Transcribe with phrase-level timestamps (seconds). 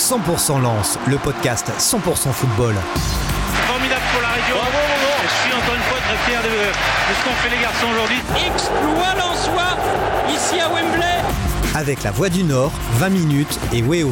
[0.00, 2.74] 100% Lance, le podcast 100% football.
[3.66, 4.56] Formidable pour la région.
[5.22, 8.16] Je suis encore une fois très fier de, de ce qu'ont fait les garçons aujourd'hui.
[8.46, 9.76] Exploit Lensois
[10.34, 11.04] ici à Wembley.
[11.74, 14.10] Avec la Voix du Nord, 20 minutes et Weo.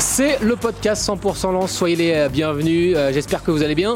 [0.00, 3.94] C'est le podcast 100% Lance, soyez les euh, bienvenus, euh, j'espère que vous allez bien.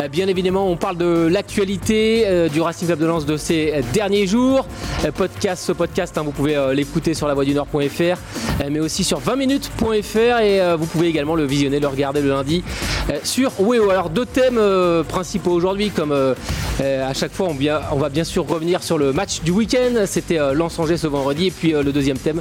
[0.00, 3.82] Euh, bien évidemment, on parle de l'actualité euh, du Racing Club de Lens de ces
[3.92, 4.66] derniers jours.
[5.04, 10.40] Euh, podcast, ce podcast, hein, vous pouvez l'écouter sur lavoidunord.fr, euh, mais aussi sur 20minutes.fr
[10.40, 12.62] et vous pouvez également le visionner, le regarder le lundi
[13.24, 13.90] sur Weo.
[13.90, 14.60] Alors deux thèmes
[15.08, 17.56] principaux aujourd'hui, comme à chaque fois, on,
[17.92, 20.04] on va bien sûr revenir sur le match du week-end.
[20.06, 22.40] C'était Lens-Angers ce vendredi, et puis le deuxième thème,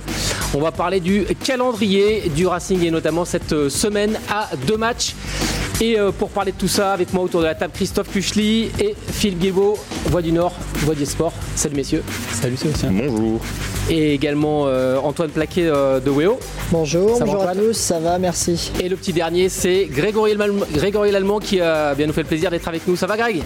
[0.54, 5.16] on va parler du calendrier du Racing et notamment cette semaine à deux matchs.
[5.82, 8.70] Et euh, pour parler de tout ça, avec moi autour de la table, Christophe Puchli
[8.80, 11.32] et Philippe Guilbault, Voix du Nord, Voix du Sport.
[11.56, 12.04] Salut messieurs.
[12.34, 12.92] Salut Sébastien.
[12.92, 13.40] Bonjour.
[13.90, 16.38] Et également euh, Antoine Plaquet euh, de Weo.
[16.72, 18.72] Bonjour, Ça va, bonjour à tous, ça va, merci.
[18.82, 22.28] Et le petit dernier, c'est Grégory Lallemand, Grégory Lallemand qui a bien nous fait le
[22.28, 22.98] plaisir d'être avec nous.
[22.98, 23.42] Ça va Greg?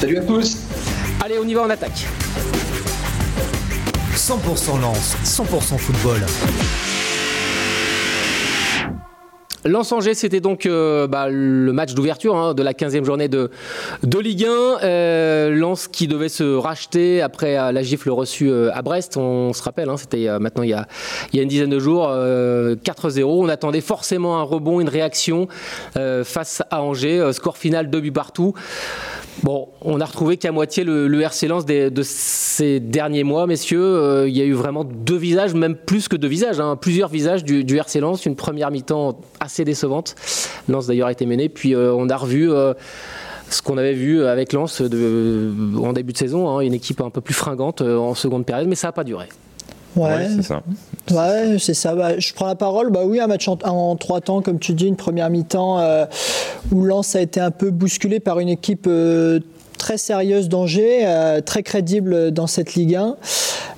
[0.00, 0.58] Salut à tous
[1.24, 2.06] Allez, on y va, on attaque.
[4.14, 6.20] 100% Lance, 100% football.
[9.64, 13.50] Lens-Angers, c'était donc euh, bah, le match d'ouverture hein, de la 15e journée de,
[14.02, 14.84] de Ligue 1.
[14.84, 19.16] Euh, Lens qui devait se racheter après euh, la gifle reçue euh, à Brest.
[19.16, 20.86] On se rappelle, hein, c'était maintenant il y, a,
[21.32, 22.08] il une dizaine de jours.
[22.08, 23.24] euh, 4-0.
[23.24, 25.48] On attendait forcément un rebond, une réaction
[26.24, 27.32] face à Angers.
[27.32, 28.54] Score final, deux buts partout.
[29.42, 33.46] Bon, on a retrouvé qu'à moitié le, le RC Lens des- de ces derniers mois,
[33.46, 33.80] messieurs.
[33.82, 37.08] Euh, il y a eu vraiment deux visages, même plus que deux visages, hein, plusieurs
[37.08, 38.26] visages du, du RC Lens.
[38.26, 40.16] Une première mi-temps assez décevante.
[40.68, 42.50] Lens d'ailleurs a été mené, puis euh, on a revu.
[42.52, 42.74] euh,
[43.50, 45.50] ce qu'on avait vu avec Lens de-
[45.82, 48.68] en début de saison, hein, une équipe un peu plus fringante euh, en seconde période,
[48.68, 49.26] mais ça n'a pas duré.
[49.96, 50.62] Ouais, c'est ça.
[51.10, 51.94] Ouais, c'est ça.
[51.94, 52.90] Bah, je prends la parole.
[52.90, 56.06] Bah oui, un match en, trois temps, comme tu dis, une première mi-temps euh,
[56.72, 59.40] où Lens a été un peu bousculé par une équipe euh,
[59.78, 63.16] très sérieuse d'Angers, euh, très crédible dans cette Ligue 1.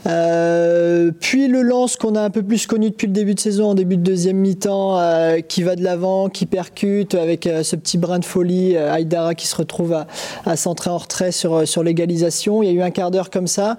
[0.07, 3.71] Euh, puis le Lens qu'on a un peu plus connu depuis le début de saison,
[3.71, 7.77] en début de deuxième mi-temps, euh, qui va de l'avant, qui percute avec euh, ce
[7.77, 10.07] petit brin de folie, Aïdara qui se retrouve à,
[10.47, 12.63] à centrer en retrait sur, sur l'égalisation.
[12.63, 13.77] Il y a eu un quart d'heure comme ça.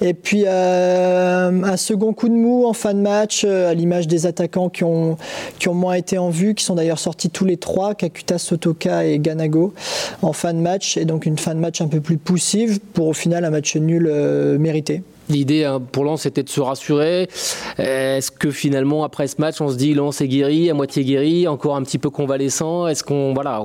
[0.00, 4.68] Et puis un second coup de mou en fin de match, à l'image des attaquants
[4.68, 5.16] qui ont,
[5.58, 9.04] qui ont moins été en vue, qui sont d'ailleurs sortis tous les trois, Kakuta, Sotoka
[9.04, 9.74] et Ganago,
[10.22, 10.96] en fin de match.
[10.96, 13.76] Et donc une fin de match un peu plus poussive pour au final un match
[13.76, 14.10] nul
[14.58, 15.02] mérité.
[15.30, 17.28] L'idée hein, pour Lens c'était de se rassurer.
[17.78, 21.04] Euh, Est-ce que finalement après ce match on se dit Lens est guéri, à moitié
[21.04, 22.86] guéri, encore un petit peu convalescent?
[22.86, 23.62] Est-ce qu'on voilà,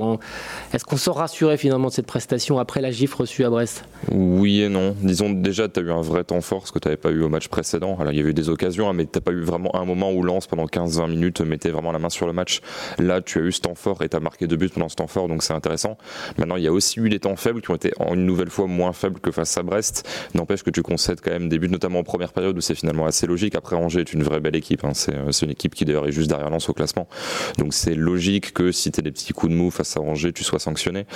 [0.72, 3.84] est-ce sort rassuré finalement de cette prestation après la gifle reçue à Brest?
[4.10, 4.94] Oui et non.
[5.00, 7.22] Disons déjà, tu as eu un vrai temps fort, ce que tu n'avais pas eu
[7.22, 7.96] au match précédent.
[8.00, 10.12] Alors, il y avait eu des occasions, hein, mais tu pas eu vraiment un moment
[10.12, 12.60] où Lens, pendant 15-20 minutes, mettait vraiment la main sur le match.
[12.98, 14.96] Là, tu as eu ce temps fort et tu as marqué deux buts pendant ce
[14.96, 15.96] temps fort, donc c'est intéressant.
[16.38, 18.66] Maintenant, il y a aussi eu des temps faibles qui ont été une nouvelle fois
[18.66, 20.08] moins faibles que face à Brest.
[20.34, 23.06] N'empêche que tu concèdes quand même des buts, notamment en première période où c'est finalement
[23.06, 23.54] assez logique.
[23.54, 24.84] Après, Angers est une vraie belle équipe.
[24.84, 24.92] hein.
[24.94, 27.08] C'est euh, c'est une équipe qui d'ailleurs est juste derrière Lens au classement.
[27.58, 30.44] Donc, c'est logique que si tu des petits coups de mou face à Angers, tu
[30.44, 31.06] sois sanctionné.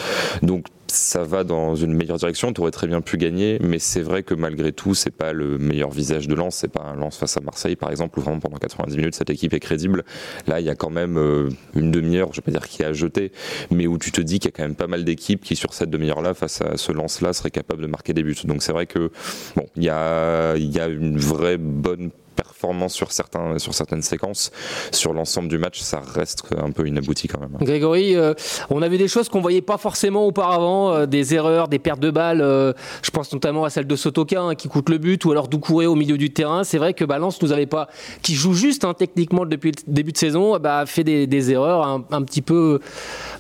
[0.43, 4.03] Donc ça va dans une meilleure direction, tu aurais très bien pu gagner, mais c'est
[4.03, 7.17] vrai que malgré tout, c'est pas le meilleur visage de Lens, c'est pas un Lens
[7.17, 10.05] face à Marseille par exemple, où vraiment pendant 90 minutes cette équipe est crédible.
[10.47, 12.93] Là, il y a quand même euh, une demi-heure, je vais pas dire qui a
[12.93, 13.33] jeté,
[13.71, 15.75] mais où tu te dis qu'il y a quand même pas mal d'équipes qui sur
[15.75, 18.37] cette demi-heure-là, face à ce Lens-là, seraient capables de marquer des buts.
[18.45, 19.11] Donc c'est vrai que
[19.57, 24.51] bon, il y a, y a une vraie bonne performance sur, certains, sur certaines séquences.
[24.93, 27.57] Sur l'ensemble du match, ça reste un peu inabouti quand même.
[27.61, 28.35] Grégory, euh,
[28.71, 32.01] on a vu des choses qu'on voyait pas forcément auparavant, euh, des erreurs, des pertes
[32.01, 32.41] de balles.
[32.41, 35.49] euh, je pense notamment à celle de Sotoka hein, qui coûte le but, ou alors
[35.49, 36.65] Doucouré au milieu du terrain.
[36.65, 37.89] C'est vrai que Balance nous avait pas,
[38.23, 41.87] qui joue juste hein, techniquement depuis le début de saison, bah, a fait des, erreurs
[42.11, 42.81] un, petit peu,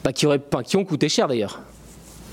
[0.02, 1.60] bah, qui auraient, qui ont coûté cher d'ailleurs.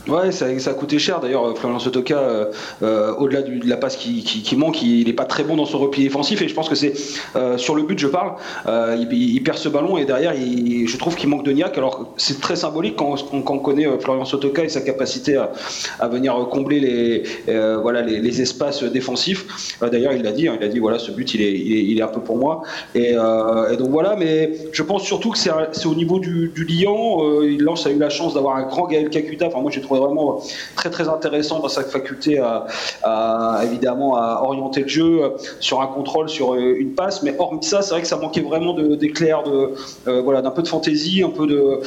[0.08, 1.58] Ouais, ça, ça a coûté cher d'ailleurs.
[1.58, 2.46] Florian Sotoka, euh,
[2.82, 6.04] euh, au-delà de la passe qui, manque, il n'est pas très bon dans son repli
[6.04, 6.42] défensif.
[6.42, 6.94] Et je pense que c'est
[7.36, 8.34] euh, sur le but, je parle.
[8.68, 11.78] euh, il, perd ce ballon et derrière, je trouve qu'il manque de niaque.
[11.78, 15.38] Alors c'est très symbolique quand, on connaît euh, Florian Sotoka et sa capacité
[16.00, 19.46] à, venir combler les, euh, voilà, les, espaces défensifs.
[19.84, 20.48] Euh, d'ailleurs, il l'a dit.
[20.48, 22.62] hein, il a dit voilà, ce but, il est, il est, un peu pour moi.
[22.96, 24.16] Et, euh, donc voilà.
[24.16, 26.66] Mais je pense surtout que c'est au niveau du, du.
[26.86, 29.48] Euh, Lens a eu la chance d'avoir un grand Gaël Kakuta.
[29.48, 30.42] Enfin, moi, j'ai trouvé trouvé vraiment
[30.76, 36.30] très très intéressant dans sa faculté à, évidemment à orienter le jeu sur un contrôle,
[36.30, 37.24] sur une passe.
[37.24, 40.68] Mais hormis ça, c'est vrai que ça manquait vraiment d'éclairs, de, voilà, d'un peu de
[40.68, 41.80] fantaisie, un peu de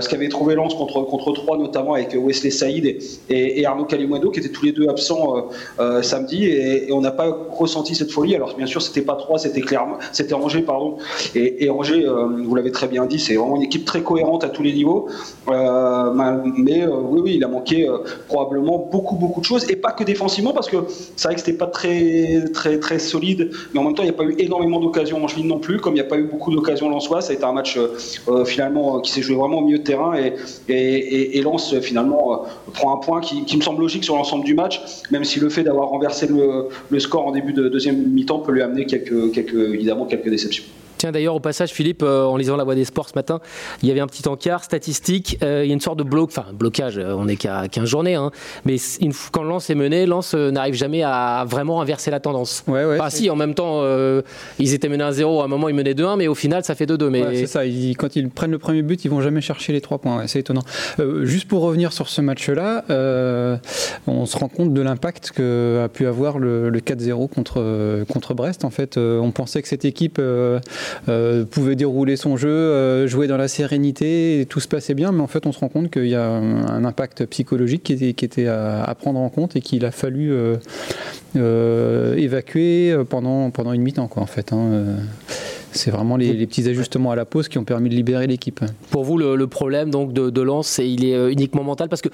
[0.00, 2.98] ce qu'avait trouvé Lens contre contre 3 notamment avec Wesley Saïd
[3.28, 5.48] et, Arnaud Calimundo qui étaient tous les deux absents
[6.02, 8.34] samedi et, on n'a pas ressenti cette folie.
[8.34, 10.96] Alors bien sûr, c'était pas 3, c'était clairement, c'était Angers pardon.
[11.34, 12.06] Et, Angers,
[12.44, 15.08] vous l'avez très bien dit, c'est vraiment une équipe très cohérente à tous les niveaux.
[15.48, 16.10] Euh,
[16.56, 17.98] mais euh, oui, oui, il a manqué euh,
[18.28, 20.76] probablement beaucoup, beaucoup de choses, et pas que défensivement, parce que
[21.16, 24.14] c'est vrai que c'était pas très, très, très solide, mais en même temps, il n'y
[24.14, 26.52] a pas eu énormément d'occasions en non plus, comme il n'y a pas eu beaucoup
[26.52, 27.20] d'occasions Lensois.
[27.20, 27.78] Ça a été un match
[28.46, 30.34] finalement qui s'est joué vraiment au milieu de terrain, et,
[30.68, 34.80] et, Lens finalement prend un point qui, me semble logique sur l'ensemble du match,
[35.10, 38.62] même si le fait d'avoir renversé le, score en début de deuxième mi-temps peut lui
[38.62, 40.64] amener quelques, évidemment quelques déceptions.
[40.98, 43.40] Tiens, d'ailleurs, au passage, Philippe, euh, en lisant La Voix des Sports ce matin,
[43.82, 45.38] il y avait un petit encart statistique.
[45.42, 47.86] Euh, il y a une sorte de bloc, enfin, blocage, euh, on n'est qu'à 15
[47.86, 48.30] journées, hein,
[48.64, 52.64] mais une, quand Lens est mené, Lens n'arrive jamais à vraiment inverser la tendance.
[52.66, 53.82] Ouais, ouais, ah, si, en même temps,
[54.58, 56.74] ils étaient menés à 0, à un moment, ils menaient 2-1, mais au final, ça
[56.74, 57.08] fait 2-2.
[57.10, 57.36] Mais...
[57.36, 57.64] c'est ça,
[57.98, 60.26] quand ils prennent le premier but, ils vont jamais chercher les 3 points.
[60.26, 60.62] c'est étonnant.
[61.22, 62.84] juste pour revenir sur ce match-là,
[64.06, 68.64] on se rend compte de l'impact qu'a pu avoir le, le 4-0 contre, contre Brest.
[68.64, 70.20] En fait, on pensait que cette équipe
[71.08, 75.22] euh, pouvait dérouler son jeu, euh, jouer dans la sérénité, tout se passait bien, mais
[75.22, 78.94] en fait on se rend compte qu'il y a un, impact psychologique qui était, à,
[78.98, 80.32] prendre en compte et qu'il a fallu
[81.36, 84.10] euh, évacuer pendant, une mi-temps.
[84.16, 84.26] Hein,
[85.76, 88.60] c'est vraiment les, petits ajustements à la pause qui ont permis de libérer l'équipe.
[88.90, 92.08] Pour vous, le, problème donc de, de Lens, il est euh, uniquement mental parce que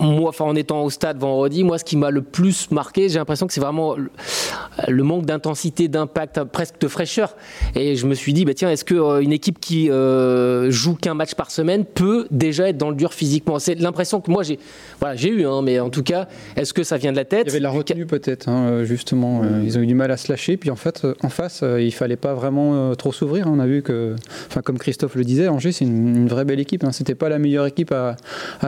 [0.00, 3.18] moi, enfin, en étant au stade vendredi, moi, ce qui m'a le plus marqué, j'ai
[3.18, 3.96] l'impression que c'est vraiment
[4.88, 7.36] le, manque d'intensité, d'impact, presque de fraîcheur.
[7.74, 10.94] Et je me suis dit, bah, tiens, est-ce qu'une euh, une équipe qui euh, joue
[10.94, 13.58] qu'un match par semaine peut déjà être dans le dur physiquement?
[13.58, 14.58] C'est l'impression que moi j'ai,
[15.00, 16.26] voilà, j'ai eu, hein, mais en tout cas,
[16.56, 17.44] est-ce que ça vient de la tête?
[17.44, 19.42] Il y avait de la retenue peut-être, hein, justement.
[19.64, 22.16] Ils ont eu du mal à se lâcher, puis en fait, en face, il fallait
[22.16, 23.46] pas vraiment trop s'ouvrir.
[23.46, 23.52] Hein.
[23.54, 24.14] On a vu que,
[24.48, 26.84] enfin, comme Christophe le disait, Angers, c'est une, vraie belle équipe.
[26.84, 26.92] Hein.
[26.92, 28.16] C'était pas la meilleure équipe à,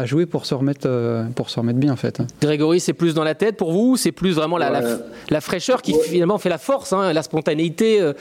[0.04, 2.20] jouer pour se remettre, euh, pour se remettre bien, en fait.
[2.20, 2.26] Hein.
[2.40, 4.82] Grégory, c'est plus dans la tête pour vous C'est plus vraiment la,
[5.30, 8.12] la, fraîcheur qui finalement fait la force, la spontanéité euh,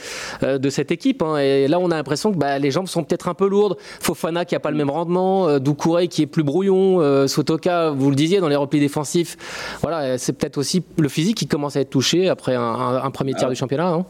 [0.42, 1.22] euh, de cette équipe.
[1.40, 3.76] Et là, on a l'impression que bah, les jambes sont peut-être un peu lourdes.
[4.00, 8.16] Fofana qui a pas le même rendement, Doucouré qui est plus brouillon, Sotoka, vous le
[8.16, 9.36] disiez, dans les replis défensifs.
[9.82, 13.48] Voilà, c'est peut-être aussi le physique qui commence à être touché après un, premier tiers
[13.48, 13.50] ah.
[13.50, 14.04] du championnat.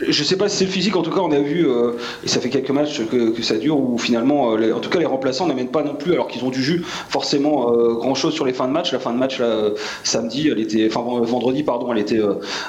[0.00, 1.92] Je sais pas si c'est le physique, en tout cas on a vu, euh,
[2.24, 5.06] et ça fait quelques matchs que, ça dure, où finalement, euh, en tout cas les
[5.06, 8.44] remplaçants n'amènent pas non plus, alors qu'ils ont du jus, forcément euh, grand chose sur
[8.44, 8.92] les fins de match.
[8.92, 9.40] La fin de match
[10.02, 12.20] samedi, elle était, enfin vendredi pardon, elle était,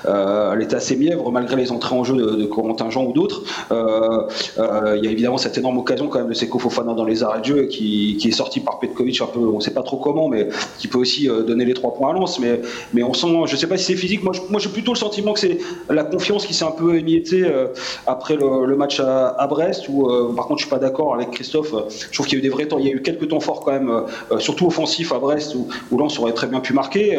[0.06, 3.42] elle était assez mièvre malgré les entrées en jeu de, de Corentin Jean ou d'autres.
[3.71, 7.42] Il y a évidemment cette énorme occasion quand même de Seko Fofana dans les arrêts
[7.42, 10.30] de jeu qui, qui est sorti par Petkovic un peu, on sait pas trop comment,
[10.30, 12.39] mais qui peut aussi donner les trois points à Lens.
[12.39, 12.62] Mais,
[12.94, 15.33] mais on sent, je sais pas si c'est physique, moi, moi j'ai plutôt le sentiment
[15.33, 15.57] que c'est
[15.89, 17.68] la confiance qui s'est un peu émise euh,
[18.08, 21.74] après le, match à, Brest, où euh, par contre je suis pas d'accord avec Christophe.
[21.90, 23.40] Je trouve qu'il y a eu des vrais temps, il y a eu quelques temps
[23.40, 26.74] forts quand même, euh, surtout offensifs à Brest, où, où Lens aurait très bien pu
[26.74, 27.18] marquer.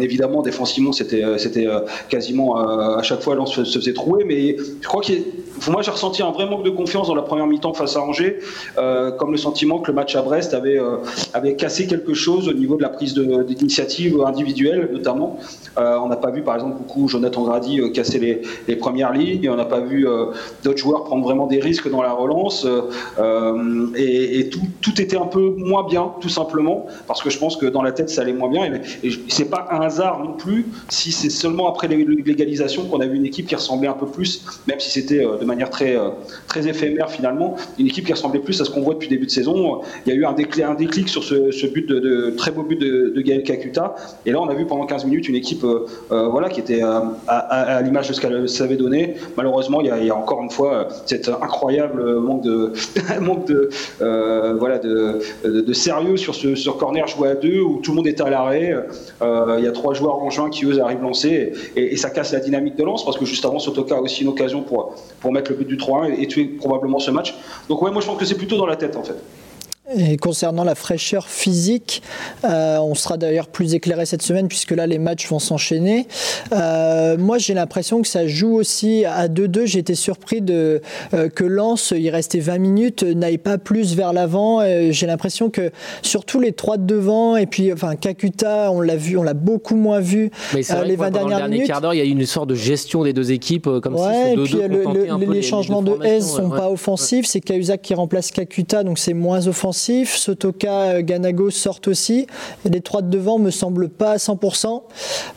[0.00, 1.22] évidemment, défensivement, c'était
[2.08, 5.12] quasiment à chaque fois Lens se, faisait trouer, mais je crois que
[5.70, 8.38] moi j'ai ressenti un vrai manque de confiance dans la première mi-temps face à Angers,
[9.18, 10.80] comme le sentiment que le match à Brest avait
[11.34, 15.38] avait cassé quelque chose au niveau de la prise d'initiative individuelle notamment.
[15.76, 19.48] on n'a pas vu par exemple beaucoup Jonathan Grady casser les, les premières lignes.
[19.48, 20.26] On n'a pas vu euh,
[20.64, 22.66] d'autres joueurs prendre vraiment des risques dans la relance.
[22.66, 27.66] Euh, et, tout, était un peu moins bien, tout simplement, parce que je pense que
[27.66, 28.64] dans la tête, ça allait moins bien.
[28.64, 33.06] Et, et c'est pas un hasard non plus si c'est seulement après l'égalisation qu'on a
[33.06, 35.96] vu une équipe qui ressemblait un peu plus, même si c'était euh, de manière très,
[36.46, 39.30] très éphémère finalement, une équipe qui ressemblait plus à ce qu'on voit depuis début de
[39.30, 39.80] saison.
[40.06, 40.32] Il y a eu un
[40.74, 43.94] déclic, sur ce, but de, très beau but de, Gaël Kakuta.
[44.26, 45.64] Et là, on a vu pendant 15 minutes une équipe
[46.08, 49.14] voilà, qui était à, l'image de ce qu'elle savait donné.
[49.36, 52.72] Malheureusement, il y, a, encore une fois cet incroyable manque de,
[53.20, 57.92] manque de, euh, voilà, de, de, sérieux sur ce corner joué à deux où tout
[57.92, 58.74] le monde est à l'arrêt.
[59.22, 62.10] Euh, il y a trois joueurs en juin qui eux arrivent lancer et, et, ça
[62.10, 64.94] casse la dynamique de lance parce que juste avant, Sotoka a aussi une occasion pour
[65.32, 67.34] mettre le but du 3-1 et, et tuer probablement ce match.
[67.68, 69.16] Donc ouais, moi je pense que c'est plutôt dans la tête en fait.
[69.98, 72.04] Et concernant la fraîcheur physique,
[72.44, 76.06] euh, on sera d'ailleurs plus éclairé cette semaine puisque là les matchs vont s'enchaîner.
[76.52, 79.66] Euh, moi j'ai l'impression que ça joue aussi à 2-2.
[79.66, 80.82] J'ai été surpris de,
[81.14, 84.60] euh, que Lens, il restait 20 minutes, n'aille pas plus vers l'avant.
[84.62, 85.72] j'ai l'impression que
[86.02, 89.76] surtout les trois de devant et puis enfin Kakuta, on l'a vu, on l'a beaucoup
[89.76, 91.66] moins vu Mais les 20 dernières minutes.
[91.66, 94.34] quart d'heure, il y a eu une sorte de gestion des deux équipes comme ouais,
[94.36, 97.26] si et puis les, changements de S sont pas offensifs.
[97.26, 102.26] C'est Cahuzac qui remplace Kakuta, donc c'est moins offensif Sotoka, Ganago sortent aussi.
[102.64, 104.82] Les trois de devant me semblent pas à 100%.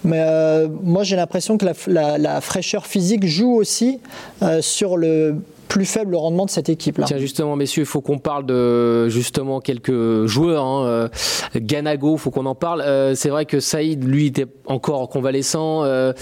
[0.04, 4.00] Mais euh, moi, j'ai l'impression que la, fraîcheur physique joue aussi
[4.42, 5.36] euh, sur le
[5.68, 7.06] plus faible rendement de cette équipe là.
[7.06, 10.64] Tiens justement messieurs, il faut qu'on parle de justement quelques joueurs.
[10.64, 10.86] Hein.
[10.86, 11.08] Euh,
[11.56, 12.82] Ganago, faut qu'on en parle.
[12.82, 15.84] Euh, c'est vrai que Saïd, lui, était encore convalescent.
[15.84, 16.14] Euh,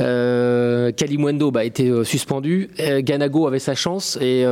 [0.00, 2.70] euh Kalimwendo bah, été suspendu.
[2.78, 4.44] Ganago avait sa chance et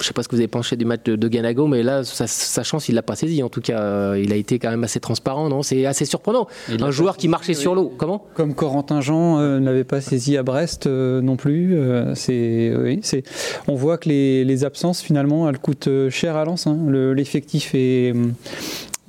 [0.00, 2.62] je sais pas ce que vous avez pensé du match de, Ganago, mais là, sa,
[2.62, 3.42] chance, il l'a pas saisi.
[3.42, 5.62] En tout cas, il a été quand même assez transparent, non?
[5.62, 6.46] C'est assez surprenant.
[6.68, 7.92] Un joueur qui marchait sur l'eau.
[7.96, 8.24] Comment?
[8.34, 11.76] Comme Corentin Jean euh, n'avait pas saisi à Brest euh, non plus.
[11.76, 13.22] Euh, c'est, oui, c'est.
[13.68, 16.66] On voit que les, absences finalement, elles coûtent cher à Lens.
[16.66, 16.78] Hein.
[16.88, 18.14] l'effectif est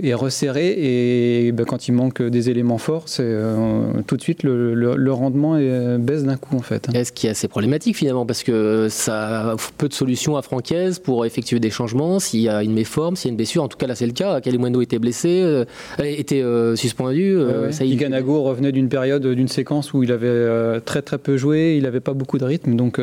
[0.04, 4.44] est resserré et ben, quand il manque des éléments forts, c'est euh, tout de suite
[4.44, 6.88] le, le, rendement est, baisse d'un coup en fait.
[6.94, 11.00] Est-ce qui est assez problématique finalement parce que ça a peu de solutions à Francaise
[11.00, 13.64] pour effectuer des changements s'il y a une méforme, s'il y a une blessure.
[13.64, 14.42] En tout cas là c'est le cas.
[14.42, 15.64] Kalimwendo était blessé, euh,
[16.00, 17.38] était euh, suspendu.
[17.72, 21.84] Ça Iganago revenait d'une période, d'une séquence où il avait très très peu joué, il
[21.84, 23.00] n'avait pas beaucoup de rythme donc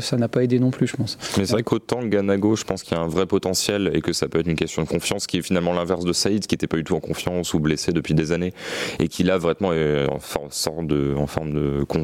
[0.00, 1.18] ça n'a pas aidé non plus je pense.
[1.36, 4.12] Mais c'est vrai qu'autant Ganago, je pense qu'il y a un vrai potentiel et que
[4.12, 6.66] ça peut être une question de confiance qui est finalement l'inverse de ça qui n'était
[6.66, 8.52] pas du tout en confiance ou blessé depuis des années,
[8.98, 11.14] et qui là vraiment est en forme de,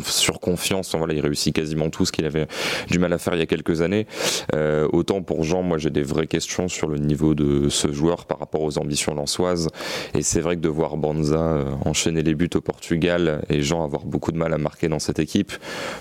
[0.06, 0.94] surconfiance.
[0.94, 2.46] Voilà, il réussit quasiment tout ce qu'il avait
[2.88, 4.06] du mal à faire il y a quelques années.
[4.54, 8.26] Euh, autant pour Jean, moi j'ai des vraies questions sur le niveau de ce joueur
[8.26, 9.68] par rapport aux ambitions lançoises.
[10.14, 13.84] Et c'est vrai que de voir Banza euh, enchaîner les buts au Portugal et Jean
[13.84, 15.52] avoir beaucoup de mal à marquer dans cette équipe,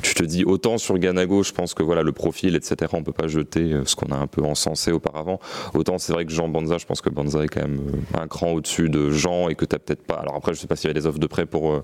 [0.01, 2.91] tu te dis autant sur Ganago, je pense que voilà le profil, etc.
[2.93, 5.39] On peut pas jeter euh, ce qu'on a un peu encensé auparavant.
[5.73, 7.81] Autant c'est vrai que Jean Banza, je pense que Banza est quand même
[8.21, 10.15] un cran au-dessus de Jean et que tu n'as peut-être pas.
[10.15, 11.83] Alors après, je sais pas s'il y avait des offres de prêt pour, euh,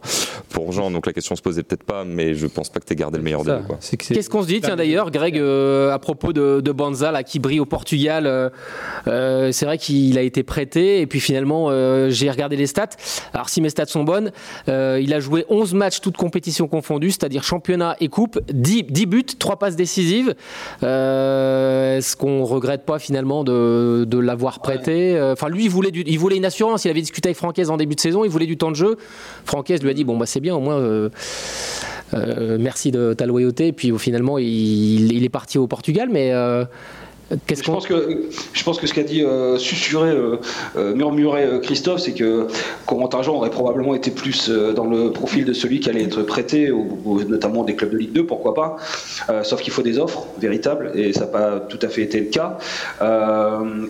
[0.49, 2.93] pour Jean, donc la question se posait peut-être pas, mais je pense pas que tu
[2.93, 3.59] aies gardé le meilleur d'eux.
[3.97, 7.39] Qu'est-ce qu'on se dit, tiens d'ailleurs, Greg, euh, à propos de, de, Banza là, qui
[7.39, 8.25] brille au Portugal
[9.07, 11.69] euh, C'est vrai qu'il a été prêté et puis finalement,
[12.09, 12.89] j'ai regardé les stats.
[13.33, 14.31] Alors si mes stats sont bonnes,
[14.67, 19.25] il a joué 11 matchs, toutes compétitions confondues, c'est-à-dire championnat et coupe, 10, 10 buts,
[19.37, 20.35] 3 passes décisives.
[20.81, 25.19] Est-ce qu'on regrette pas finalement de, de l'avoir prêté?
[25.21, 26.85] Enfin, lui, il voulait, du, il voulait une assurance.
[26.85, 28.23] Il avait discuté avec Francaise en début de saison.
[28.23, 28.97] Il voulait du temps de jeu.
[29.45, 30.77] Francaise lui a dit Bon, bah, c'est bien, au moins.
[30.77, 31.09] Euh,
[32.13, 33.67] euh, merci de ta loyauté.
[33.67, 36.31] Et puis finalement, il, il, est parti au Portugal, mais
[37.31, 40.37] euh, je, pense que, je pense que ce qu'a dit euh, susurré, euh,
[40.77, 42.47] euh, murmuré Christophe, c'est que
[42.85, 46.71] Corentin Jean aurait probablement été plus dans le profil de celui qui allait être prêté,
[47.27, 48.77] notamment des clubs de Ligue 2, pourquoi pas.
[49.43, 52.27] sauf qu'il faut des offres véritables, et ça n'a pas tout à fait été le
[52.27, 52.57] cas.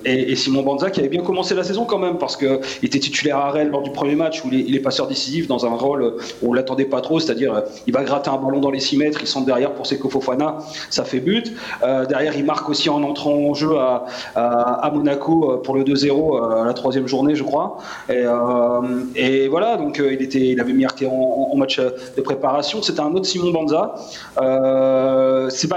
[0.06, 3.38] Et, Simon Banza qui avait bien commencé la saison quand même, parce qu'il était titulaire
[3.38, 6.50] à Rennes lors du premier match, où il est, passeur décisif dans un rôle où
[6.50, 9.28] on l'attendait pas trop, c'est-à-dire il va gratter un ballon dans les 6 mètres, il
[9.28, 11.54] centre derrière pour Seko Fofana, ça fait but.
[11.82, 16.66] derrière, il marque aussi en entrant en jeu à, Monaco euh, pour le 2-0 euh,
[16.66, 17.78] la troisième journée, je crois.
[18.10, 22.82] Et, euh, voilà, donc il, était, il avait marqué en, en match de préparation.
[22.82, 23.96] C'était un autre Simon Banza.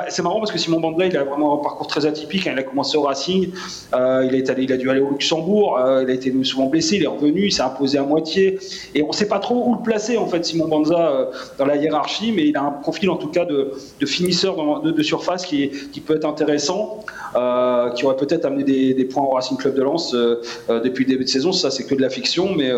[0.09, 2.47] C'est marrant parce que Simon Banza, il a vraiment un parcours très atypique.
[2.47, 2.53] Hein.
[2.55, 3.51] Il a commencé au Racing,
[3.93, 7.47] allé, il a dû aller au Luxembourg, il a été souvent blessé, il est revenu,
[7.47, 8.59] il s'est imposé à moitié.
[8.95, 11.77] Et on ne sait pas trop où le placer, en fait, Simon Banza, dans la
[11.77, 13.73] hiérarchie, mais il a un profil, en tout cas, de,
[14.07, 15.71] finisseur de, surface qui,
[16.05, 17.05] peut être intéressant.
[17.35, 21.05] Euh, qui aurait peut-être amené des, points au Racing Club de Lens euh, euh, depuis
[21.05, 21.53] le début de saison.
[21.53, 22.71] Ça, c'est que de la fiction, mais,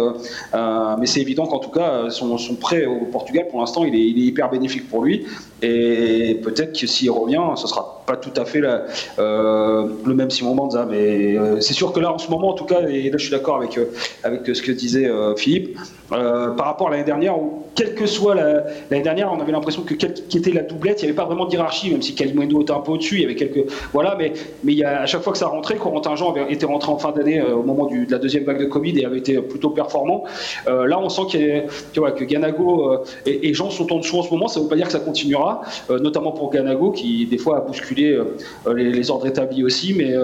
[1.07, 4.27] c'est évident qu'en tout cas, son, prêt au Portugal, pour l'instant, il est, il est,
[4.27, 5.27] hyper bénéfique pour lui.
[5.63, 10.87] Et peut-être que s'il revient, ce sera pas tout à fait le même Simon Banza.
[10.89, 13.31] Mais c'est sûr que là, en ce moment, en tout cas, et là, je suis
[13.31, 13.79] d'accord avec,
[14.23, 19.03] avec ce que disait Philippe, par rapport à l'année dernière, où quelle que soit l'année
[19.03, 21.47] dernière, on avait l'impression que quelle qui était la doublette, il n'y avait pas vraiment
[21.47, 23.65] de hiérarchie, même si Kalimwendo était un peu au-dessus, il y avait quelques.
[23.93, 24.33] Voilà, mais
[24.63, 26.99] mais y a, à chaque fois que ça rentrait, Corentin Jean avait été rentré en
[26.99, 29.71] fin d'année euh, au moment de la deuxième vague de Covid et avait été plutôt
[29.71, 30.25] performant.
[30.69, 34.49] Euh, là, on sent que Ganago euh, et, Jean sont en dessous en ce moment.
[34.49, 37.61] Ça ne veut pas dire que ça continuera, notamment pour Ganago qui des fois a
[37.61, 39.95] bousculé les, ordres établis aussi.
[39.95, 40.15] Mais,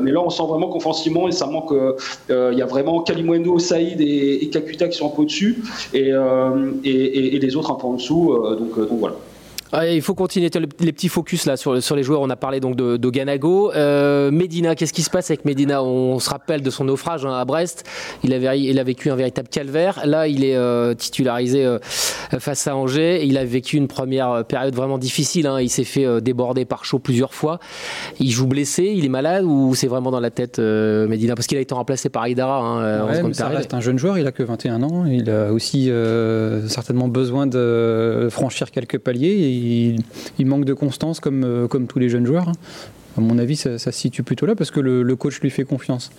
[0.00, 1.72] mais là, on sent vraiment qu'offensivement, et ça manque.
[2.28, 5.62] Il y a vraiment Kalimwendo, Saïd et, Kakuta qui sont un peu au-dessus
[5.94, 6.10] et,
[6.84, 8.34] et, les autres un peu en dessous.
[8.58, 9.16] donc voilà
[9.74, 12.20] il faut continuer les petits focus là sur, sur les joueurs.
[12.22, 13.72] On a parlé donc de, de Ganago.
[13.72, 15.82] Euh, Medina, qu'est-ce qui se passe avec Medina?
[15.82, 17.84] On, se rappelle de son naufrage hein, à Brest.
[18.24, 20.00] Il, avait, il a vécu un véritable calvaire.
[20.04, 21.78] Là, il est euh, titularisé euh,
[22.38, 23.24] face à Angers.
[23.24, 25.46] Il a vécu une première période vraiment difficile.
[25.46, 25.60] Hein.
[25.60, 27.60] Il s'est fait déborder par chaud plusieurs fois.
[28.18, 28.92] Il joue blessé.
[28.96, 31.34] Il est malade ou c'est vraiment dans la tête Medina?
[31.34, 32.58] Parce qu'il a été remplacé par Aïdara.
[32.58, 34.18] Hein, ouais, ça reste un jeune joueur.
[34.18, 35.04] Il a que 21 ans.
[35.06, 35.90] Il a aussi
[36.66, 42.08] certainement besoin de franchir quelques paliers il, manque de constance comme, euh, comme tous les
[42.08, 42.52] jeunes joueurs.
[43.16, 46.10] À mon avis, ça, se situe plutôt là parce que le coach lui fait confiance.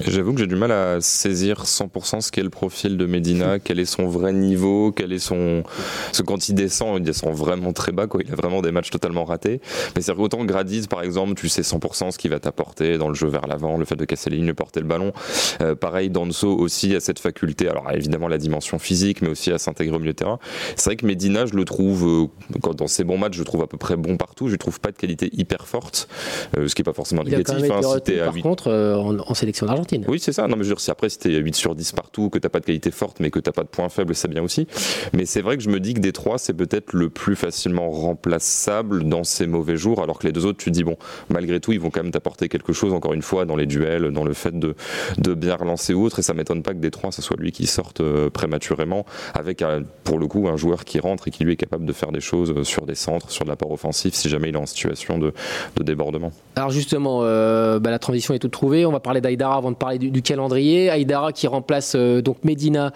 [0.00, 3.78] J'avoue que j'ai du mal à saisir 100% ce qu'est le profil de Medina, quel
[3.78, 5.62] est son vrai niveau, quel est son.
[6.06, 8.20] Parce que quand il descend, il descend vraiment très bas, quoi.
[8.24, 9.60] Il a vraiment des matchs totalement ratés.
[9.94, 13.14] Mais c'est autant Gradiz, par exemple, tu sais 100% ce qu'il va t'apporter dans le
[13.14, 15.12] jeu vers l'avant, le fait de casser les lignes, de porter le ballon.
[15.60, 19.58] Euh, pareil, Danso aussi a cette faculté, alors évidemment la dimension physique, mais aussi à
[19.58, 20.38] s'intégrer au milieu de terrain.
[20.76, 22.26] C'est vrai que Medina, je le trouve, euh,
[22.60, 24.48] quand dans ses bons matchs, je le trouve à peu près bon partout.
[24.48, 26.08] Je ne trouve pas de qualité hyper forte,
[26.56, 27.70] euh, ce qui n'est pas forcément Il a quand négatif.
[27.70, 29.66] même été hein, retenu, par 8 contre, euh, en, en sélection
[30.08, 30.42] oui, c'est ça.
[30.48, 32.48] Non, mais je veux dire, si après, si t'es 8 sur 10 partout, que t'as
[32.48, 34.66] pas de qualité forte, mais que t'as pas de points faibles, c'est bien aussi.
[35.12, 37.90] Mais c'est vrai que je me dis que des trois, c'est peut-être le plus facilement
[37.90, 40.96] remplaçable dans ces mauvais jours, alors que les deux autres, tu dis, bon,
[41.28, 44.10] malgré tout, ils vont quand même t'apporter quelque chose, encore une fois, dans les duels,
[44.12, 44.74] dans le fait de,
[45.18, 46.18] de bien relancer ou autre.
[46.18, 49.62] Et ça m'étonne pas que des trois, ce soit lui qui sorte euh, prématurément, avec,
[49.62, 52.12] un- pour le coup, un joueur qui rentre et qui lui est capable de faire
[52.12, 54.66] des choses euh, sur des centres, sur de l'apport offensif, si jamais il est en
[54.66, 55.32] situation de,
[55.76, 56.32] de débordement.
[56.56, 58.86] Alors justement, euh, bah, la transition est toute trouvée.
[58.86, 60.90] On va parler d'Aïdara avant de parler du, du calendrier.
[60.90, 62.92] Aïdara qui remplace euh, donc Medina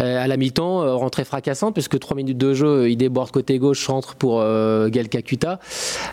[0.00, 3.58] euh, à la mi-temps, euh, rentrée fracassante puisque 3 minutes de jeu, il déborde côté
[3.58, 5.58] gauche, centre pour Gael Kakuta.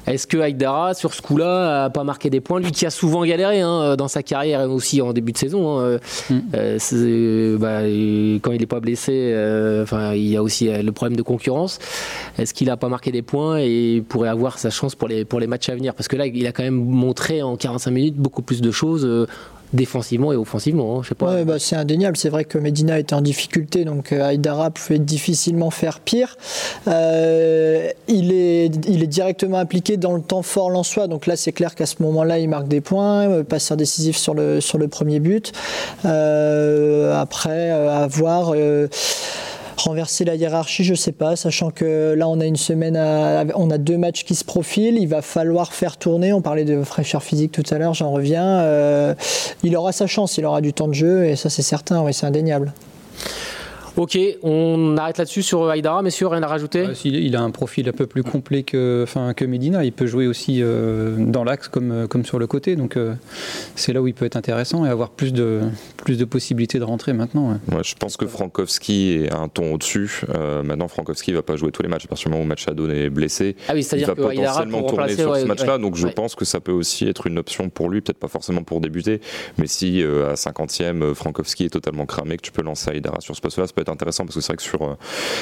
[0.08, 2.60] Est-ce que Aïdara, sur ce coup-là, a pas marqué des points?
[2.60, 5.80] Lui qui a souvent galéré hein, dans sa carrière et aussi en début de saison.
[5.80, 6.00] hein.
[6.30, 6.40] Mm.
[6.56, 7.82] Euh, bah,
[8.42, 11.80] quand il n'est pas blessé, euh, enfin, il y a aussi le problème de concurrence.
[12.38, 15.40] Est-ce qu'il n'a pas marqué des points et pourrait avoir sa chance pour les, pour
[15.40, 15.94] les matchs à venir?
[15.94, 19.06] Parce que là, il a quand même montré en 45 minutes beaucoup plus de choses
[19.06, 19.28] euh,
[19.74, 20.98] défensivement et offensivement.
[20.98, 21.44] hein, je sais pas.
[21.44, 22.18] Bah, c'est indéniable.
[22.18, 26.38] C'est vrai que Medina était en difficulté, donc euh, Aïdara pouvait difficilement faire pire.
[26.88, 31.52] Euh, il, est, il est directement impliqué dans le temps fort lensois, donc là c'est
[31.52, 34.88] clair qu'à ce moment-là il marque des points, euh, passeur décisif sur le, sur le
[34.88, 35.52] premier but.
[36.04, 38.54] Après, à voir.
[39.78, 42.98] Renverser la hiérarchie, je sais pas, sachant que là on a une semaine,
[43.56, 46.34] on a deux matchs qui se profilent, il va falloir faire tourner.
[46.34, 48.60] On parlait de fraîcheur physique tout à l'heure, j'en reviens.
[48.60, 49.14] Euh,
[49.64, 52.14] il aura sa chance, il aura du temps de jeu et ça c'est certain, oui,
[52.14, 52.74] c'est indéniable.
[53.98, 57.88] Ok, on arrête là-dessus sur Aïdara, messieurs, rien à rajouter s'il- il a un profil
[57.88, 59.86] un peu plus complet que, enfin, que Medina.
[59.86, 62.76] Il peut jouer aussi euh, dans l'axe comme, euh, comme sur le côté.
[62.76, 63.14] Donc euh,
[63.76, 65.62] c'est là où il peut être intéressant et avoir plus de,
[66.04, 67.52] plus de possibilités de rentrer maintenant.
[67.52, 67.76] ouais.
[67.78, 70.24] Ouais, je pense que Frankowski est un ton au-dessus.
[70.36, 72.04] Euh, maintenant, Frankowski va pas jouer tous les matchs.
[72.04, 74.48] À partir du moment où Machado est blessé, Ah oui, il c'est-à-dire va que Aïdara
[74.66, 75.76] potentiellement pour tourner sur ouais, ce match-là.
[75.78, 76.14] ouais, donc, je ouais.
[76.14, 78.02] pense que ça peut aussi être une option pour lui.
[78.02, 79.22] Peut-être pas forcément pour débuter,
[79.58, 83.22] mais si euh, à 50e, euh, Frankowski est totalement cramé, que tu peux lancer Aïdara
[83.22, 84.96] sur ce poste-là, ça peut être intéressant parce que c'est vrai que sur, euh,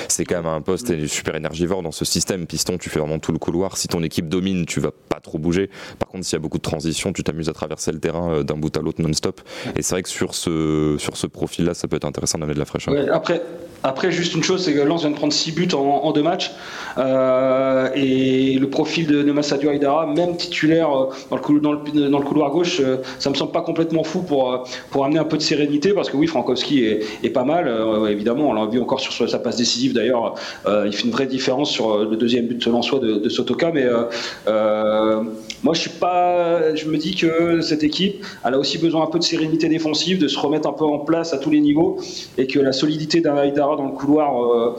[0.08, 2.46] c'est quand même un poste super énergivore dans ce système.
[2.46, 3.78] Piston, tu fais vraiment tout le couloir.
[3.78, 5.70] Si ton équipe domine, tu vas pas trop bouger.
[6.00, 8.44] Par contre, s'il y a beaucoup de transitions, tu t'amuses à traverser le terrain euh,
[8.44, 9.42] d'un bout à l'autre non-stop.
[9.76, 12.60] Et c'est vrai que sur ce, sur ce profil-là, ça peut être intéressant d'amener de
[12.60, 12.94] la fraîcheur.
[13.12, 13.42] Après,
[13.84, 16.52] après, juste une chose, c'est que Lens vient de prendre 6 buts en, deux matchs.
[16.98, 20.90] Euh, et le profil de, de Massadio même titulaire
[21.30, 22.82] dans le, couloir, dans le, dans le couloir gauche,
[23.20, 25.94] ça me semble pas complètement fou pour, pour amener un peu de sérénité.
[25.94, 27.72] Parce que oui, Frankowski est, pas mal.
[28.10, 29.94] évidemment, on l'a vu encore sur sa passe décisive.
[29.94, 33.14] D'ailleurs, euh, il fait une vraie différence sur euh, le deuxième but de Lensois de,
[33.16, 33.72] de Sotoka.
[33.72, 35.24] Mais euh,
[35.64, 36.76] moi, je suis pas.
[36.76, 40.20] Je me dis que cette équipe, elle a aussi besoin un peu de sérénité défensive,
[40.20, 42.00] de se remettre un peu en place à tous les niveaux,
[42.38, 44.76] et que la solidité d'un Aïdara dans le couloir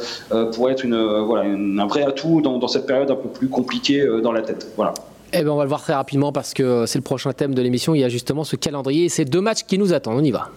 [0.53, 4.43] pourrait être un vrai atout dans, dans cette période un peu plus compliquée dans la
[4.43, 4.69] tête.
[4.77, 4.95] Voilà.
[5.37, 7.63] Eh ben, on va le voir très rapidement parce que c'est le prochain thème de
[7.63, 7.95] l'émission.
[7.95, 10.19] Il y a justement ce calendrier et ces deux matchs qui nous attendent.
[10.21, 10.51] On y va.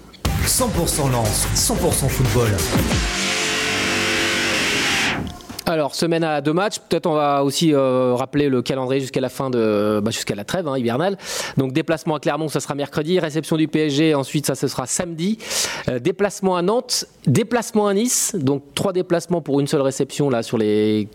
[0.47, 2.47] 100% Lance, 100% football.
[5.65, 6.79] Alors, semaine à deux matchs.
[6.79, 10.45] Peut-être on va aussi euh, rappeler le calendrier jusqu'à la fin de, bah, jusqu'à la
[10.45, 11.17] trêve hein, hivernale.
[11.57, 13.19] Donc, déplacement à Clermont, ça sera mercredi.
[13.19, 15.37] Réception du PSG, ensuite, ça ce sera samedi.
[15.89, 18.33] Euh, déplacement à Nantes, déplacement à Nice.
[18.39, 21.09] Donc, trois déplacements pour une seule réception là sur les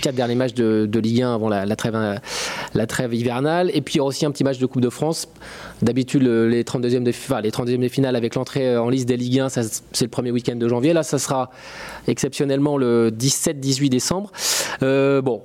[0.00, 2.20] quatre derniers matchs de, de Ligue 1 avant la, la trêve,
[2.74, 3.70] la trêve hivernale.
[3.74, 5.28] Et puis, il y aura aussi un petit match de Coupe de France.
[5.82, 7.10] D'habitude, le- les 32e de,
[7.42, 10.30] les 32e de finale avec l'entrée en liste des Ligue 1, ça, c'est le premier
[10.30, 10.92] week-end de janvier.
[10.92, 11.50] Là, ça sera
[12.08, 14.30] exceptionnellement le 17-18 décembre.
[14.82, 15.42] Euh, bon,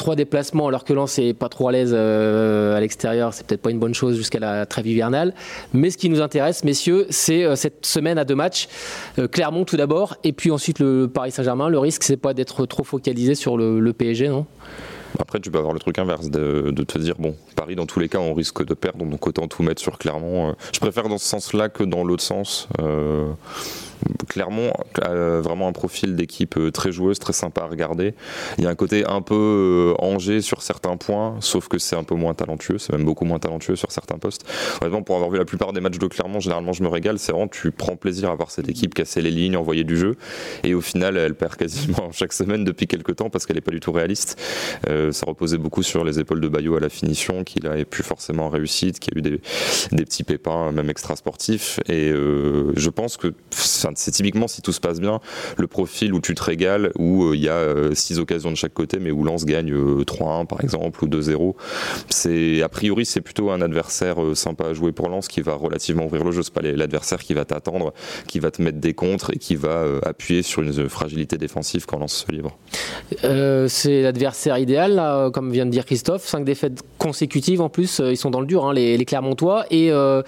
[0.00, 3.60] trois déplacements alors que Lens n'est pas trop à l'aise euh, à l'extérieur, c'est peut-être
[3.60, 5.34] pas une bonne chose jusqu'à la trêve hivernale.
[5.74, 8.68] Mais ce qui nous intéresse, messieurs, c'est euh, cette semaine à deux matchs.
[9.18, 11.68] Euh, Clermont tout d'abord, et puis ensuite le Paris Saint-Germain.
[11.68, 14.46] Le risque, c'est pas d'être trop focalisé sur le, PSG, non?
[15.18, 18.08] Après, tu peux avoir le truc inverse de, te dire bon, Paris, dans tous les
[18.08, 20.54] cas, on risque de perdre, donc autant tout mettre sur Clermont.
[20.72, 22.68] Je préfère dans ce sens-là que dans l'autre sens.
[24.28, 28.14] Clermont a vraiment un profil d'équipe très joueuse, très sympa à regarder.
[28.58, 32.04] Il y a un côté un peu Angers sur certains points, sauf que c'est un
[32.04, 34.44] peu moins talentueux, c'est même beaucoup moins talentueux sur certains postes.
[34.80, 37.32] Honnêtement, pour avoir vu la plupart des matchs de Clermont, généralement je me régale, c'est
[37.32, 40.16] vraiment tu prends plaisir à voir cette équipe casser les lignes, envoyer du jeu,
[40.64, 43.70] et au final elle perd quasiment chaque semaine depuis quelques temps parce qu'elle n'est pas
[43.72, 44.40] du tout réaliste.
[44.86, 48.48] ça reposait beaucoup sur les épaules de Bayo à la finition, qu'il a plus forcément
[48.48, 49.38] réussite, qu'il y a eu
[49.92, 51.80] des, petits pépins, même extra-sportifs.
[51.88, 53.34] Et euh, je pense que
[53.96, 55.20] c'est typiquement, si tout se passe bien,
[55.56, 58.56] le profil où tu te régales, où euh, il y a euh, six occasions de
[58.56, 61.54] chaque côté, mais où Lens gagne 3-1 par exemple, ou 2-0.
[62.08, 66.06] C'est, a priori, c'est plutôt un adversaire sympa à jouer pour Lens qui va relativement
[66.06, 66.42] ouvrir le jeu.
[66.42, 67.92] C'est pas l'adversaire qui va t'attendre,
[68.26, 71.98] qui va te mettre des contres et qui va appuyer sur une fragilité défensive quand
[71.98, 72.56] Lens se livre.
[73.68, 76.26] c'est l'adversaire idéal, comme vient de dire Christophe.
[76.26, 78.00] Cinq défaites consécutives en plus.
[78.04, 79.66] Ils sont dans le dur, hein, les, Clermontois.
[79.70, 79.90] Et.
[79.90, 80.22] Euh,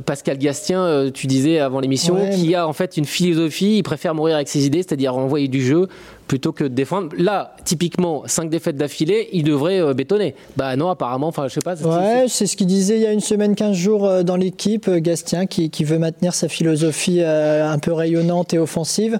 [0.00, 4.14] Pascal Gastien, euh, tu disais avant l'émission, qui a en fait une philosophie, il préfère
[4.14, 5.88] mourir avec ses idées, c'est-à-dire envoyer du jeu
[6.26, 7.10] plutôt que de défendre.
[7.18, 10.34] Là, typiquement, 5 défaites d'affilée, il devrait euh, bétonner.
[10.56, 11.74] Bah non, apparemment, enfin, je sais pas.
[11.76, 15.46] Ouais, c'est ce qu'il disait il y a une semaine, 15 jours dans l'équipe, Gastien,
[15.46, 19.18] qui, qui, veut maintenir sa philosophie un peu rayonnante et offensive.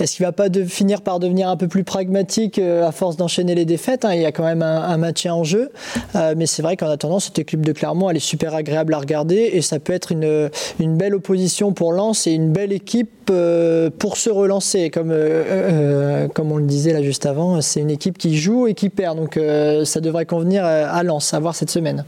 [0.00, 3.54] Est-ce qu'il va pas de, finir par devenir un peu plus pragmatique à force d'enchaîner
[3.54, 4.14] les défaites hein?
[4.14, 5.70] Il y a quand même un, un match en jeu.
[6.14, 9.50] mais c'est vrai qu'en attendant, cette équipe de Clermont, elle est super agréable à regarder
[9.52, 13.90] et ça peut être une, une belle opposition pour Lens et une belle équipe euh,
[13.96, 14.90] pour se relancer.
[14.90, 18.68] Comme, euh, euh, comme on le disait là juste avant, c'est une équipe qui joue
[18.68, 19.16] et qui perd.
[19.18, 19.38] Donc
[19.84, 22.04] ça devrait convenir à Lens à voir cette semaine.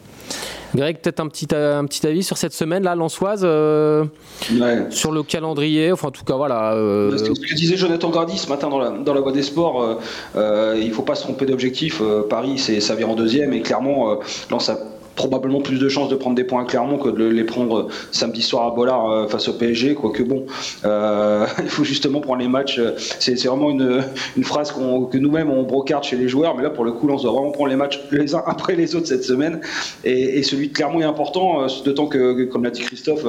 [0.75, 5.91] Greg, peut-être un petit, un petit avis sur cette semaine là, Lensoise, sur le calendrier,
[5.91, 6.73] enfin en tout cas voilà.
[6.75, 9.99] Ce que disait Jonathan Gardy ce matin dans la, dans la Voie des Sports,
[10.37, 12.01] il ne faut pas se tromper d'objectif.
[12.31, 14.19] Paris, c'est ça vient en deuxième et clairement,
[14.51, 14.79] Lens a
[15.19, 17.89] probablement plus de chances de prendre des points à Clermont que de les prendre euh,
[18.13, 19.95] samedi soir à Bollard euh, face au PSG.
[19.95, 20.47] Quoique bon,
[20.85, 22.81] euh, il faut justement prendre les matchs.
[23.19, 24.03] C'est vraiment une,
[24.37, 27.17] une phrase que nous-mêmes on brocarde chez les joueurs, mais là pour le coup, on
[27.17, 29.61] doit vraiment prendre les matchs les uns après les autres cette semaine.
[30.05, 33.27] Et, celui de Clermont est important, d'autant que, comme l'a dit Christophe,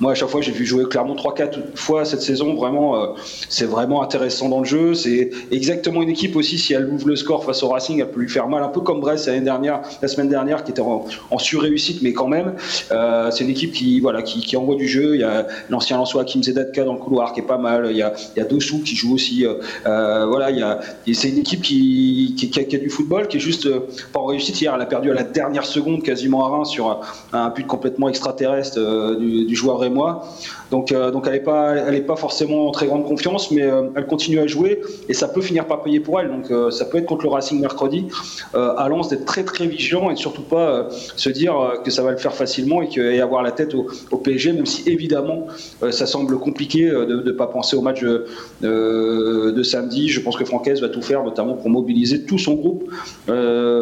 [0.00, 2.54] moi à chaque fois j'ai vu jouer Clermont 3-4 fois cette saison.
[2.54, 3.14] Vraiment,
[3.48, 4.94] c'est vraiment intéressant dans le jeu.
[4.94, 8.20] C'est exactement une équipe aussi, si elle ouvre le score face au Racing, elle peut
[8.20, 11.04] lui faire mal, un peu comme Brest l'année dernière, la semaine dernière, qui était en,
[11.30, 12.54] en surréussite, mais quand même,
[12.90, 15.14] euh, c'est une équipe qui, voilà, qui, envoie du jeu.
[15.14, 17.88] Il y a l'ancien Lançois Kim Zedatka dans le couloir qui est pas mal.
[17.90, 19.46] Il y a, il y a Dossou qui joue aussi.
[19.46, 19.54] Euh,
[19.86, 20.80] euh, voilà, il y a,
[21.12, 23.68] c'est une équipe qui, qui, a, du football, qui est juste
[24.12, 24.60] pas en réussite.
[24.60, 27.00] Hier, elle a perdu à la dernière seconde quasiment à Reims sur
[27.32, 30.24] un, but complètement extraterrestre du, du joueur rémois.
[30.70, 34.46] Donc, euh, elle n'est pas, forcément en très grande confiance, mais euh, elle continue à
[34.46, 36.28] jouer et ça peut finir par payer pour elle.
[36.28, 38.06] Donc euh, ça peut être contre le Racing mercredi.
[38.54, 42.16] à Lens d'être très très vigilant et surtout pas se dire que ça va le
[42.16, 45.46] faire facilement et, et avoir la tête au, au, PSG, même si évidemment
[45.90, 50.08] ça semble compliqué de ne pas penser au match de samedi.
[50.08, 52.90] Je pense que Francaise va tout faire, notamment pour mobiliser tout son groupe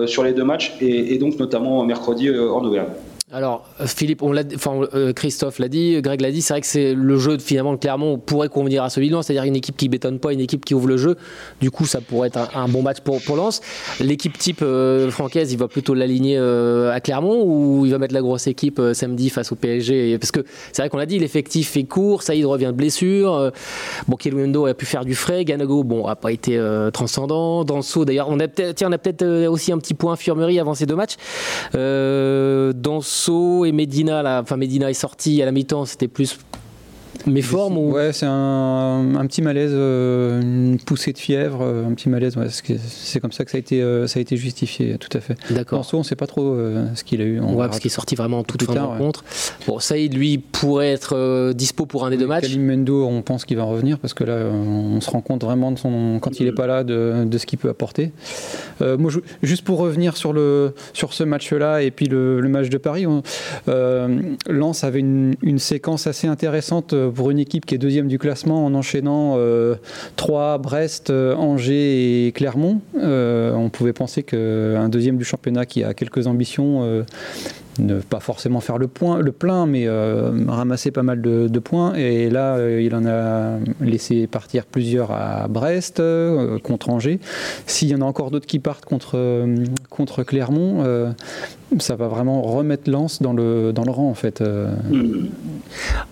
[0.07, 2.92] sur les deux matchs et, et donc notamment mercredi en Auvergne.
[3.33, 6.95] Alors, Philippe, on enfin, euh, Christophe l'a dit, Greg l'a dit, c'est vrai que c'est
[6.95, 10.21] le jeu finalement de Clermont pourrait convenir à de Lens, c'est-à-dire une équipe qui bétonne
[10.21, 11.17] pas, une équipe qui ouvre le jeu.
[11.61, 13.62] Du coup, ça pourrait être un, bon match pour, pour Lens.
[13.99, 18.15] L'équipe type euh, francaise, il va plutôt l'aligner euh, à Clermont ou il va mettre
[18.15, 21.77] la grosse équipe samedi face au PSG Parce que c'est vrai qu'on l'a dit, l'effectif
[21.77, 23.51] est court, Saïd revient de blessure.
[24.07, 27.65] bon, Kelwendo a pu faire du frais, Ganago, bon, a pas été transcendant.
[27.65, 30.87] Danso, d'ailleurs, on a peut-être, on a peut-être aussi un petit point infirmerie avant ces
[30.87, 31.17] deux matchs.
[33.64, 36.38] Et Medina, enfin Medina est sorti à la mi-temps, c'était plus
[37.27, 37.93] Méforme ou...
[37.93, 42.37] Ouais, c'est un, un, petit malaise, euh, une poussée de fièvre, euh, un petit malaise.
[42.37, 45.21] Ouais, c'est comme ça que ça a été, euh, ça a été justifié, tout à
[45.21, 45.37] fait.
[45.51, 45.85] D'accord.
[45.93, 46.57] on ne sait pas trop
[46.95, 47.41] ce qu'il a eu.
[47.41, 49.25] On ouais, parce qu'il est sorti vraiment en toute fin de rencontre.
[49.67, 52.43] Bon, Saïd, lui, pourrait être dispo pour un des deux matchs.
[52.43, 55.73] Kalim Mendo, on pense qu'il va revenir parce que là, on se rend compte vraiment
[55.73, 58.12] de son, quand il n'est pas là de, de ce qu'il peut apporter.
[58.81, 59.11] moi,
[59.43, 63.07] juste pour revenir sur, le, sur ce match-là et puis le, le, match de Paris,
[63.07, 63.23] on,
[63.67, 68.64] Lens avait une, une séquence assez intéressante pour une équipe qui est deuxième du classement
[68.64, 69.74] en enchaînant euh,
[70.14, 72.81] Troyes, Brest, euh, Angers et Clermont.
[72.96, 77.05] Euh, on pouvait penser qu'un deuxième du championnat qui a quelques ambitions
[77.79, 79.89] ne pas forcément faire le, point, le plein, mais
[80.49, 81.95] ramasser pas mal de, points.
[81.95, 86.03] Et là, il en a laissé partir plusieurs à Brest,
[86.62, 87.19] contre Angers.
[87.67, 89.47] S'il y en a encore d'autres qui partent contre,
[89.91, 91.12] contre Clermont,
[91.79, 94.41] ça va vraiment remettre Lens dans le, dans le rang, en fait.
[94.41, 95.27] Mmh.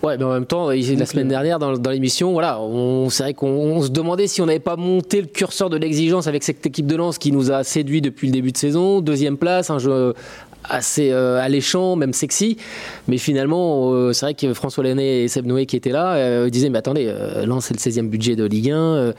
[0.02, 3.34] Ouais, mais en même temps, la semaine dernière, dans, dans l'émission, voilà, on, c'est vrai
[3.34, 6.86] qu'on se demandait si on n'avait pas monté le curseur de l'exigence avec cette équipe
[6.86, 9.00] de Lens qui nous a séduit depuis le début de saison.
[9.00, 10.14] Deuxième place, un jeu
[10.64, 12.56] assez alléchant, même sexy.
[13.08, 16.78] Mais finalement, c'est vrai que François Lenné et Seb Noé qui étaient là disaient Mais
[16.78, 17.12] attendez,
[17.44, 19.12] Lens, c'est le 16e budget de Ligue 1.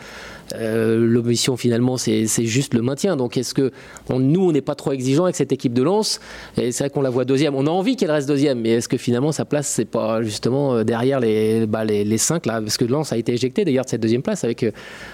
[0.53, 3.15] Euh, finalement, c'est juste le maintien.
[3.15, 3.71] Donc est-ce que
[4.09, 6.19] nous, on n'est pas trop exigeant avec cette équipe de Lens?
[6.57, 7.55] Et c'est vrai qu'on la voit deuxième.
[7.55, 10.75] On a envie qu'elle reste deuxième, mais est-ce que finalement sa place, c'est pas justement
[10.75, 12.61] euh, derrière les, bah, les, les, cinq là?
[12.61, 14.71] Parce que Lens a été éjecté d'ailleurs de cette deuxième place avec euh,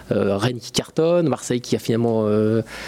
[0.09, 2.27] Rennes qui cartonne, Marseille qui a finalement.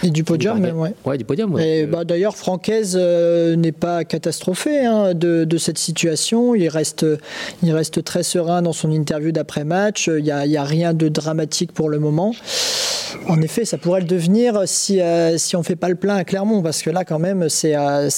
[0.04, 0.94] et du podium, même, ouais.
[1.06, 1.18] ouais.
[1.18, 1.58] du podium.
[1.60, 6.56] Et bah, d'ailleurs, Francaise n'est pas catastrophé hein, de, de, cette situation.
[6.56, 7.06] Il reste,
[7.62, 10.08] il reste très serein dans son interview d'après-match.
[10.08, 12.33] Il n'y a, a rien de dramatique pour le moment.
[13.28, 16.16] En effet, ça pourrait le devenir si, euh, si on ne fait pas le plein
[16.16, 18.10] à Clermont, parce que là, quand même, c'est euh,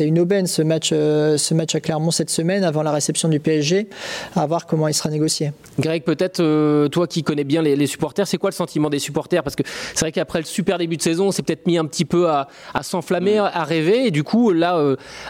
[0.00, 3.40] une aubaine ce match, euh, ce match à Clermont cette semaine, avant la réception du
[3.40, 3.88] PSG,
[4.36, 5.52] à voir comment il sera négocié.
[5.78, 9.42] Greg, peut-être, toi qui connais bien les, supporters, c'est quoi le sentiment des supporters?
[9.42, 9.62] Parce que
[9.94, 12.28] c'est vrai qu'après le super début de saison, on s'est peut-être mis un petit peu
[12.28, 12.48] à,
[12.82, 14.78] s'enflammer, à rêver, et du coup, là,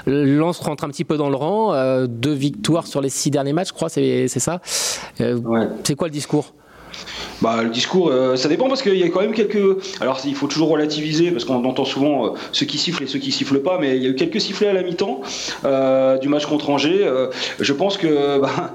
[0.07, 3.69] Lens rentre un petit peu dans le rang, deux victoires sur les six derniers matchs,
[3.69, 4.61] je crois, c'est ça?
[5.17, 6.53] C'est quoi le discours?
[7.43, 9.79] Bah, le discours, euh, ça dépend parce qu'il y a quand même quelques.
[10.01, 13.19] Alors, il faut toujours relativiser parce qu'on entend souvent euh, ceux qui sifflent et ceux
[13.19, 15.21] qui sifflent pas, mais il y a eu quelques sifflets à la mi-temps
[15.65, 17.07] euh, du match contre Angers.
[17.61, 18.75] je pense que bah,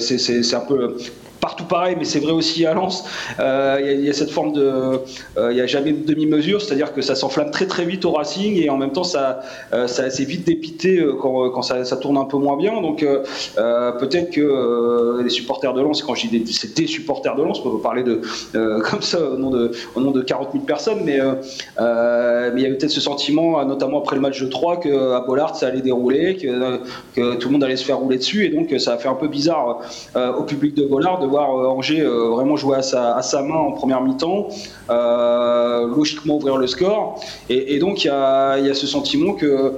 [0.00, 0.96] c'est un peu
[1.40, 3.04] partout pareil, mais c'est vrai aussi à Lens.
[3.38, 6.92] Euh, il y, a cette forme de, euh, il n'y a jamais de demi-mesure, c'est-à-dire
[6.92, 9.40] que ça s'enflamme très très vite au Racing et en même temps ça,
[9.72, 12.80] euh, ça vite dépité quand, quand ça, tourne un peu moins bien.
[12.80, 17.60] Donc peut-être que les supporters de Lens, quand je dis c'est des supporters de Lens,
[17.64, 18.20] on peut parler de
[18.90, 22.74] comme ça au nom de, au nom de 40 000 personnes, mais il y avait
[22.74, 26.36] peut-être ce sentiment, notamment après le match de 3, que à Bollard ça allait dérouler,
[26.36, 29.14] que, tout le monde allait se faire rouler dessus, et donc ça a fait un
[29.14, 29.80] peu bizarre
[30.14, 34.02] au public de Bollard voir euh, Angers euh, vraiment jouer à sa, main en première
[34.02, 34.48] mi-temps,
[34.90, 37.20] euh, logiquement ouvrir le score.
[37.48, 39.72] Et, donc il y a, ce sentiment que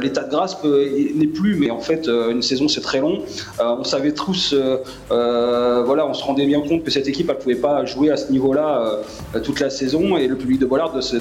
[0.00, 3.22] l'état de grâce n'est plus, mais en fait une saison c'est très long.
[3.58, 4.54] on savait tous,
[5.08, 8.30] voilà, on se rendait bien compte que cette équipe elle pouvait pas jouer à ce
[8.32, 9.00] niveau-là
[9.42, 11.16] toute la saison et le public de Bollard doit se,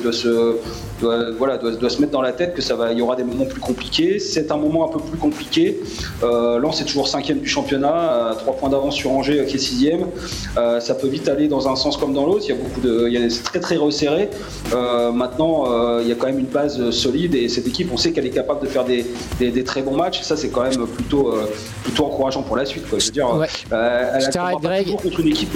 [1.37, 3.61] voilà, doit, se mettre dans la tête que ça va, y aura des moments plus
[3.61, 4.19] compliqués.
[4.19, 5.79] C'est un moment un peu plus compliqué.
[6.23, 10.07] Euh, Lens est toujours cinquième du championnat, trois points d'avance sur Angers qui sixième.
[10.57, 12.45] Euh, ça peut vite aller dans un sens comme dans l'autre.
[12.45, 14.29] Il y a beaucoup de, il y a, c'est très très resserré.
[14.73, 17.97] Euh, maintenant, euh, il y a quand même une base solide et cette équipe, on
[17.97, 19.05] sait qu'elle est capable de faire des,
[19.39, 20.21] des, très bons matchs.
[20.21, 21.33] ça, c'est quand même plutôt
[21.83, 22.89] plutôt encourageant pour la suite.
[22.89, 22.99] Quoi.
[22.99, 23.27] Je veux dire,
[23.71, 25.55] elle a toujours contre une équipe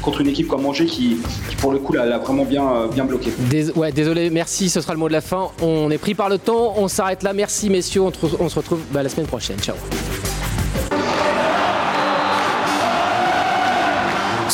[0.00, 3.30] contre une équipe comme Angers qui, qui pour le coup l'a vraiment bien bien bloqué.
[3.76, 4.68] ouais, désolé, merci.
[4.68, 5.50] Ce sera le mot de la fin.
[5.60, 6.74] On est pris par le temps.
[6.76, 7.32] On s'arrête là.
[7.32, 8.02] Merci messieurs.
[8.02, 9.58] On, se retrouve bah, la semaine prochaine.
[9.58, 9.76] Ciao.